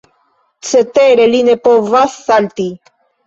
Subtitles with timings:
[0.69, 2.67] Cetere, li ne povas salti.